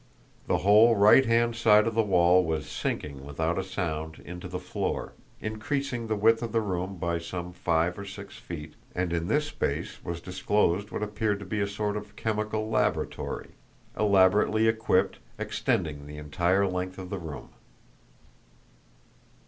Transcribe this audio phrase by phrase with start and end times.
[0.47, 4.57] The whole right hand side of the wall was sinking without a sound into the
[4.57, 9.27] floor, increasing the width of the room by some five or six feet and in
[9.27, 13.49] this space was disclosed what appeared to be a sort of chemical laboratory,
[13.95, 17.49] elaborately equipped, extending the entire length of the room.